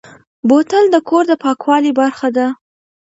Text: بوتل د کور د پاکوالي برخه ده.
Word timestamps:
بوتل 0.47 0.85
د 0.93 0.97
کور 1.09 1.23
د 1.29 1.33
پاکوالي 1.43 1.91
برخه 1.99 2.27
ده. 2.37 2.47